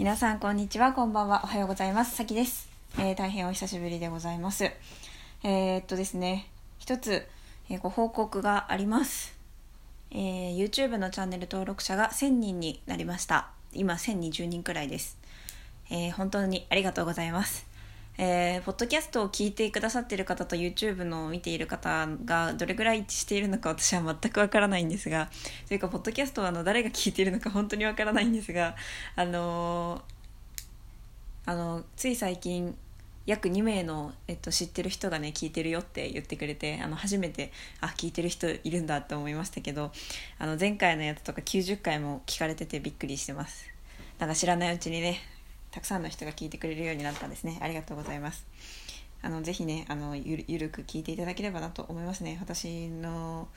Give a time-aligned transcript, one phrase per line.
[0.00, 1.42] 皆さんこんにちはこんばんは。
[1.44, 2.16] おはようございます。
[2.16, 4.64] さきです、えー大変お久しぶりでございます。
[5.44, 6.46] えーっとですね
[6.78, 7.26] 一つ、
[7.68, 9.36] えーご報告があります、
[10.10, 13.50] えー YouTube のチャンネル登録者が1000人になりました。
[13.74, 15.18] 今1020人くらいです、
[15.90, 17.66] えー本当にありがとうございます。
[18.22, 25.30] えーポッドキャストを聞いてくださっている方と YouTube のを見ている方がどれぐらい一致しているのか私は全くわからないんですが
[25.66, 28.76] というかポッドキャストはあの誰が聞いているのか本当にわからないんですが
[29.16, 30.20] あのー
[31.46, 32.76] あのつい最近
[33.24, 39.90] 約2名の、えっと、知ってる人がね聞いてるよって言ってくれてあの初めてあ聞いてる人いるんだって思いましたけど
[40.38, 43.64] あの前回のやつとか90回も聞かれててびっくりしてます。
[44.18, 45.18] なんか知らないうちにね
[45.70, 47.58] たくさんの人が聞いてくれるようになったんですね。
[47.60, 48.46] ありがとうございます。
[49.22, 52.38] あのぜひねあのゆるゆるく聞いていただければなと思いますね。
[52.40, 53.48] 私の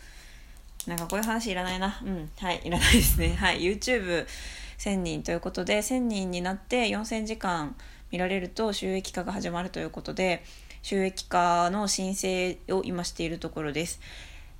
[0.86, 2.00] なんかこういう話いらないな。
[2.04, 2.30] うん。
[2.38, 3.36] はいいらないですね。
[3.40, 7.76] はい YouTube1000 人ということで1000人になって4000時間
[8.12, 10.44] 見られると収益化が始まるということで
[10.82, 14.02] 収益化の申請を今しているところです。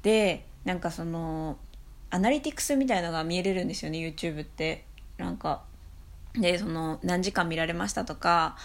[0.02, 1.58] でなんかその
[2.10, 4.86] アナリティクスみたいのが見えれるんですよね YouTube って。
[5.18, 5.64] なんか
[6.36, 8.56] でその何時間見られましたとか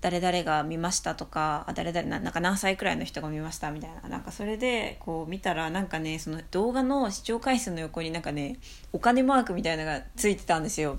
[0.00, 8.58] 誰々が見ましたとかあ誰々ななんか何歳くらいの人が見ましたみたいななんかそれでこう見たらなんかねその動画の視聴回数の横になんかね
[8.92, 10.98] お金マークみたいなのがついてたんですよ。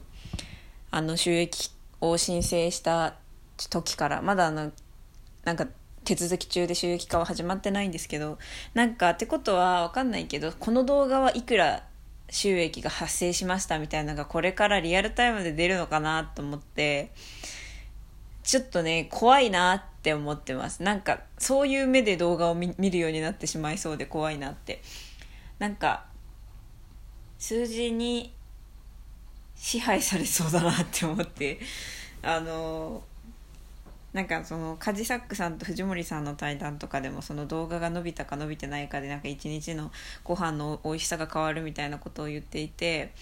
[0.91, 3.15] あの収益を申請した
[3.69, 4.21] 時から。
[4.21, 4.71] まだあの
[5.45, 5.67] なんか
[6.03, 8.39] 手続き中で収益化は始まってないんですけど
[8.73, 11.83] なんかってことは分かんないけどこの動画はいくら
[12.29, 17.11] 収益が発生しましたみたいなのがこれからリアルタイムで出るのかなと思って
[18.43, 20.81] ちょっとね怖いなって思ってます。
[20.81, 24.81] なんかそういう目で動画を見るようになってしまいそうで怖いなって。
[25.59, 26.05] なんか
[27.37, 28.33] 数字に
[29.55, 31.59] 支配されそうだなって思って。
[32.21, 33.03] あの
[34.13, 39.91] なんかそのカジサックさんと藤森さんの対談とかでもその動画が伸びたか伸びてないかでなんか一日の
[40.23, 43.13] ご飯の美味しさが変わるみたいなことを言っていて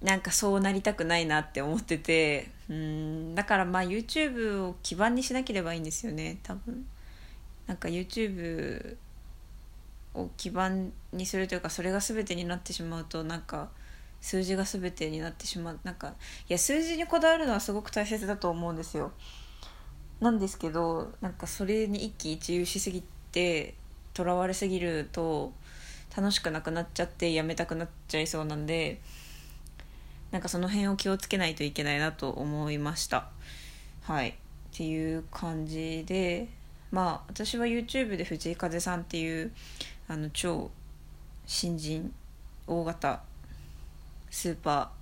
[0.00, 6.86] なんかそうなりたくないなって思っててうんだからまあ YouTube を基盤にしなければいいんですよね多分。
[7.66, 8.96] なんか YouTube
[10.14, 13.68] を基盤にするというかそれが全てになってしまうとなんか
[14.20, 15.80] 数字が全てになってしまう。
[15.84, 19.12] なんかいや数字にこだわるのはすごく大切だと思うんですよ。
[20.20, 23.02] なんですけどなんかそれに一喜一憂しすぎ
[23.32, 23.74] て
[24.14, 25.52] とらわれすぎると
[26.16, 29.00] 楽しくなくなっちゃってやめたくなっちゃいそうなんで
[30.32, 33.28] なんかその辺を気をつけないといけないなと思いました。
[34.02, 34.30] はい。
[34.30, 34.34] っ
[34.72, 36.48] ていう感じで
[36.90, 39.52] まあ私は YouTube で藤井風さんっていう
[40.08, 40.70] あの超
[41.46, 42.12] 新人
[42.66, 43.22] 大型
[44.30, 44.92] スーパ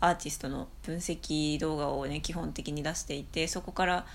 [0.00, 4.06] ーアーティストの分析動画をね基本的に出していてそこから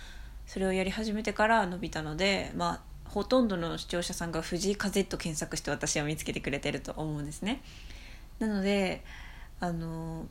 [0.46, 2.80] それをやり始めてから伸びたのでまあ
[3.10, 7.62] ほとんどの視聴者さんが藤井風と検索して私を見つけてくれてると思うんですね。
[8.40, 9.04] なので
[9.60, 10.26] あの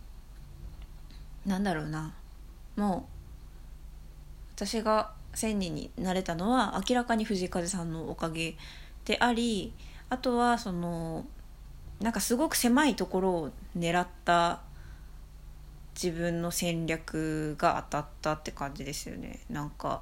[1.44, 2.14] なんだろうな。
[2.76, 3.20] もう
[4.56, 8.56] 私が1000人になれたのは明らかに藤井風さんのおかげ
[9.04, 9.72] であり
[10.08, 11.24] あとはその
[12.00, 14.60] なんかすごく狭いところを狙った
[15.94, 19.40] 自分の戦略が当たったって感じですよね。
[19.50, 20.00] なんかっ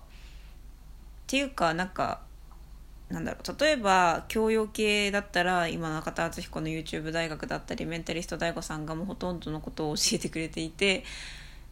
[1.26, 2.20] ていうかなんか
[3.08, 3.60] なんだろう。
[3.60, 11.04] 例えば教養系だったら今中田敦彦の YouTube 大学だったりメンタリスト DAIGO さんがもうほとんどのことを教えてくれていて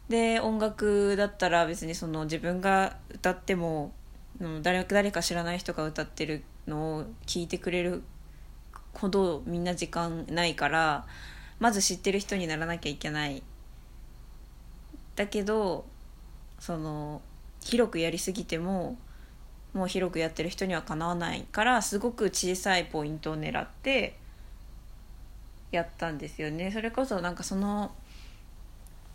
[0.08, 3.92] で音楽だったら別にその自分が歌っても
[4.62, 8.02] 誰誰か知らない人が歌ってるのを聞いてくれる
[8.98, 11.06] ほどみんな時間ないから
[11.58, 13.42] まず知ってる人にならなきゃいけない。
[15.14, 15.86] だけど
[16.58, 17.22] その
[17.62, 18.96] 広くやりすぎても
[19.72, 24.16] もう広くやってる人にはかなわないからすごく小さいポイントを狙って
[25.70, 26.70] やったんですよね。
[26.70, 27.92] それこそなんかその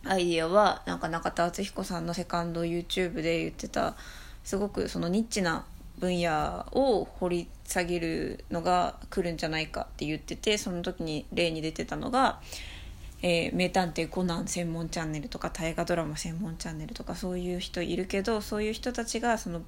[0.03, 3.95] アイディアはなんか中田敦彦さんのセカンド YouTube で言ってた
[4.43, 5.65] すごくそのニッチな
[5.99, 12.39] 分野を掘り下げるのが来るんじゃないかって言っててその時に例に出てたのが
[13.21, 19.61] 「えー名探偵コナン」専門チャンネルとか大河ドラマ専門チャンネルとかそういう人いるけどそういう人たちがその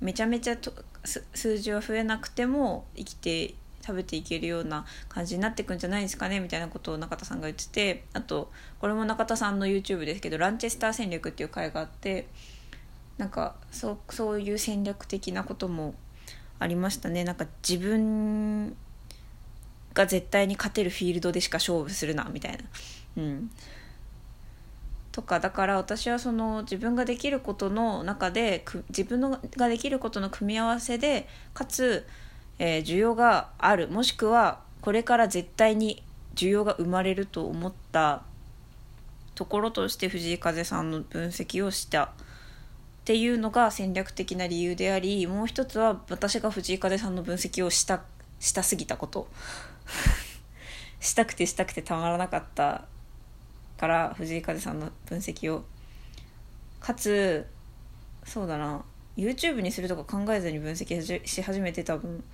[0.00, 0.72] めちゃめちゃと
[1.02, 8.50] 数字は増えなくても生きて食べていけるような感じになっていくんじゃないですかねみたいなことを中田さんが言っててあと
[8.80, 12.26] これも中田さんの YouTube ですけど「ランチェスター戦略」っていう回があって
[13.18, 15.94] なんかそうそういう戦略的なことも
[16.58, 17.24] ありましたね。
[17.24, 18.76] なんか自分
[19.94, 22.58] が絶対に勝てるフィールドでしか勝負するなみたいな。
[23.16, 23.50] うん。
[25.12, 32.04] とかだから私はその自分ができることの中で自分のができることの組み合わせでかつ、
[32.58, 33.88] えー、需要がある。
[33.88, 36.02] もしくはこれから絶対に
[36.34, 38.22] 需要が生まれると思った
[39.36, 42.12] ところとして藤井風さんの分析をした
[43.04, 48.02] っていうのが戦略的な理由でありもう一つは私が藤井風さんの分析をした
[48.40, 49.28] したすぎたこと。
[51.00, 52.86] したくてしたくてたまらなかった
[53.76, 55.66] から藤井風さんの分析を。
[56.80, 57.46] かつ
[58.24, 58.82] そうだな
[59.18, 62.24] YouTube にするとか考えずに分析し始めて多分。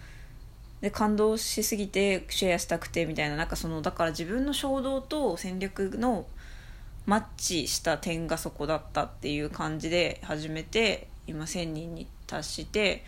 [0.80, 6.26] で感動しすぎてシェアしたくてみたいななんかそのだから自分の衝動と戦略の
[7.10, 13.02] マッチした点がそこだったっていう感じで始めて今1,000人に達して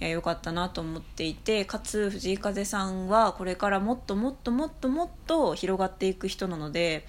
[0.00, 7.06] 良かったなと思っていてかつ藤井風さんはこれからもっともっともっともっと広がっていく人なので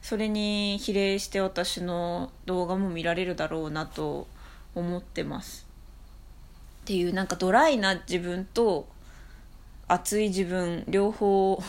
[0.00, 4.28] それに比例して私の動画も見られるだろうなと
[4.74, 5.66] 思ってます。
[6.84, 8.88] っていうなんかドライな自分と
[9.86, 11.62] 熱い自分両方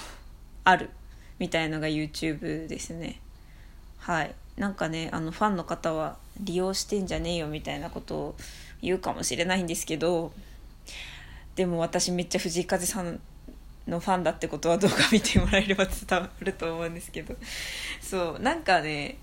[0.63, 0.89] ある
[1.37, 3.19] みたいのが YouTube ですね。
[4.07, 4.33] はい。
[4.55, 8.35] なんかねあのファンの方は利用してんじゃねえよみたいなことを
[8.81, 10.31] 言うかもしれないんですけど
[11.55, 13.19] でも私めっちゃ藤井風さん
[13.85, 17.35] のファンだってことは動画見てもらえれば伝わると思うんですけど。
[18.01, 19.17] そうなんかね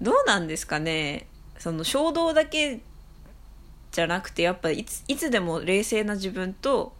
[0.00, 1.26] どうなんですかね。
[1.58, 2.80] その衝動だけ
[3.90, 6.92] じゃなくてやっぱいついつでも冷静な自分と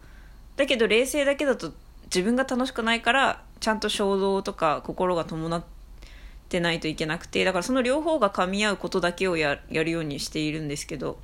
[0.57, 1.73] だけど冷静だけだと
[2.07, 5.65] 自分が楽しくないからちゃんと衝動とか心が伴っ
[6.49, 11.19] てないといけなくてだからその両方が噛み合うことだけをやるようにしているんですけど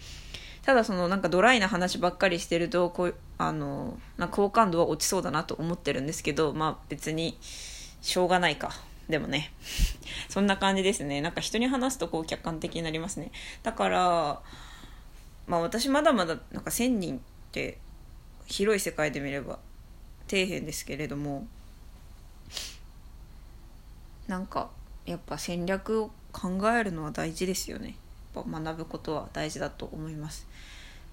[0.62, 7.38] ただそのなんかドライな話ばっかりしてるとこうあのな好感度は落ちそうだなと思ってるんですけどまあ別に
[8.02, 8.70] しょうがないか。
[9.08, 9.52] でもね。
[10.28, 11.20] そんな感じですね。
[11.20, 13.32] なんか人に話すとこう客観的になりますね。
[13.62, 14.40] だから
[15.46, 17.20] まあ私まだまだなんか1000人っ
[17.50, 17.78] て
[18.46, 19.58] 広い世界で見れば
[20.28, 21.46] 底辺ですけれども
[24.28, 24.70] なんか
[25.06, 27.96] やっぱ戦略を考えるのは大事ですよね。
[28.34, 30.46] やっぱ学ぶことは大事だと思います。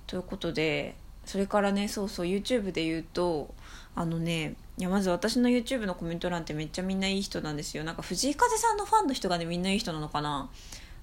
[0.05, 0.95] ということで
[1.25, 3.53] それからねそうそう YouTube で言うと
[3.95, 7.83] あのねいやまず私の YouTube のコメント欄ってめっちゃみんないい人なんですよ。
[7.83, 10.49] なんか藤井風さんのファンの人がねみんないい人なのかな。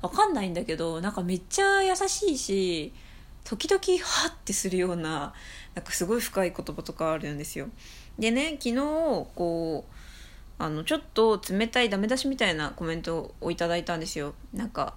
[0.00, 2.92] わかんないんだけどなんかめっちゃ優しいし
[3.42, 5.32] 時々ハッてするような
[5.74, 7.68] なんかすごい深い言葉とかあるんですよ。
[8.18, 8.76] でね昨日
[9.34, 9.94] こう
[10.58, 14.34] あのちょっと冷たいダメ出しみたいなコメントをいただいたんですよ。
[14.52, 14.94] なんか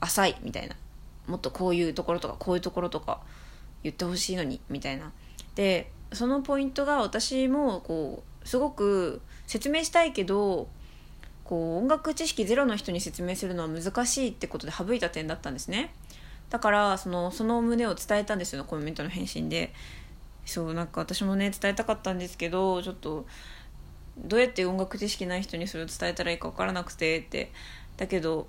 [0.00, 0.76] 浅いみたいな。
[1.26, 3.20] もっとこういうところとかこういうところとか
[3.82, 5.12] 言ってほしいのにみたいな。
[5.54, 10.68] でそのポイントが私もこうすごく説明したいけど
[11.44, 15.94] こう音楽知識ゼロの人に説明するのは難しいってことで省いた点だったんですね。
[16.50, 19.72] だからそのその旨を伝えたんですよコメントの返信で。
[20.46, 23.26] そうなんか私もね伝えたかったんですけどちょっと
[24.24, 27.52] どうやって音楽知識ない人にそれを伝えたらいいか分からなくてって
[27.96, 28.46] だけど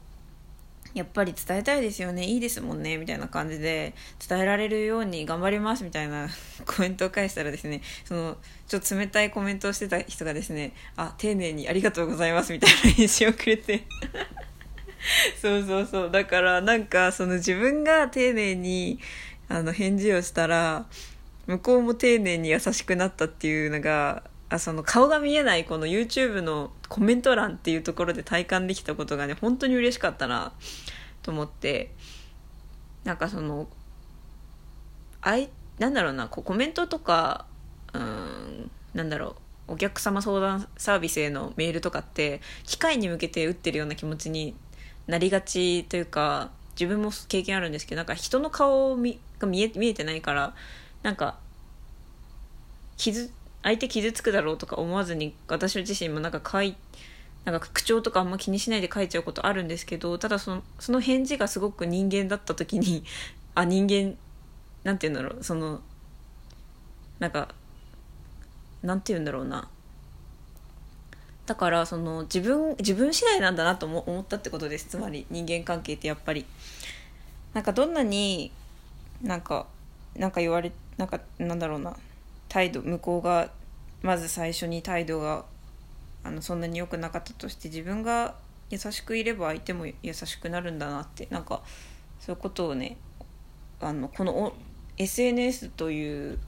[0.94, 2.25] やっぱり伝えたいですよね。
[2.25, 2.97] いいですもんね。
[2.97, 3.94] みたいな感じで
[4.27, 6.27] 伝えられるように頑張りますみたいな
[6.65, 8.38] コメントを返したらですねその
[8.68, 12.51] ちょっと冷たいコメントをしてた人がですねあ丁寧にありがとうございます。
[12.51, 13.83] みたいな返信をくれて。
[15.41, 16.12] そうそうそう。
[16.12, 19.00] だからなんかその自分が丁寧に
[19.48, 20.86] あの返事をしたら
[21.48, 30.51] 向こうも丁寧に優しくなったっていうのがあその顔が見えないこの YouTube のコメント欄っていうところで体感できたことがね本当に嬉しかったな
[31.24, 31.91] と思って。
[33.03, 33.67] なんかその
[35.22, 37.46] あいなんだろうなこうコメントとか
[37.93, 39.36] うんなんだろ
[39.67, 44.55] うお客様相談サービスへのメールとかって機械に向けて打ってるような気持ちに
[45.08, 49.20] なりがちというか自分も経験あるんですけどなんか人の顔が見
[49.63, 50.53] え見えてないから
[51.03, 51.38] なんか
[52.98, 53.31] 傷
[53.63, 56.75] 相手傷つくだろうとか思わずに私自身もなんか書い
[57.46, 63.03] なんか口調とかあんま気にしないで書いちゃうことあるんですけどただそのその返事がすごく人間だった時に
[63.56, 64.18] あ人間
[64.84, 65.82] なんて言うんだろうその
[67.20, 67.50] なんか
[68.84, 69.68] なんて言うんだろうな。
[71.46, 76.46] だからその自分自分次第なんだなと思ったってことですつまり人間関係ってやっぱり。
[77.53, 78.51] なんかどんなに
[79.22, 79.68] なんか
[80.15, 81.96] なんか言われなんかなんだろうな。
[82.51, 83.50] 態度向こうが
[84.01, 85.46] まず最初に態度が
[86.22, 88.36] あのそんなに良くなかったとして自分が
[88.70, 91.62] 優しくいれば相手も優しくなるんだなってなんか
[92.20, 92.98] そういうことをね
[93.79, 94.51] あのこの
[94.98, 96.39] SNS という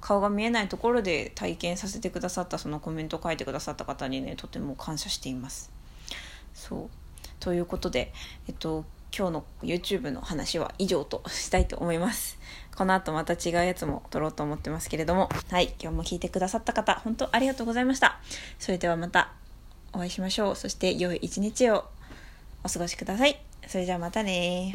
[0.00, 5.70] 顔が見えないところで体験させてくださったそのコメントを書いてくださった方にねとても感謝しています。
[6.52, 6.90] そう。
[7.38, 8.12] ということで
[8.48, 8.84] えっと
[9.16, 12.38] 今日の YouTube の話は以上としたいと思います。
[12.74, 15.28] この後また違うやつも撮ろうと思ってますけれども。
[15.50, 18.18] はい今日も聞いてくださった方本当ありがとうございました。
[18.58, 19.32] それではまた
[19.92, 20.56] お会いしましょう。
[20.56, 21.84] そして良い一日を
[22.64, 23.38] お過ごしください。
[23.66, 24.70] それじゃあまたね